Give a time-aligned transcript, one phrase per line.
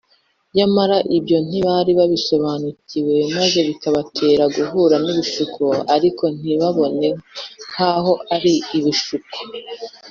[0.57, 5.63] nyamara ibyo ntibari babisobanukiwe, maze bikabatera guhura n’ibishuko,
[5.95, 7.07] ariko ntibabibone
[7.67, 9.37] nk’aho ari ibishuko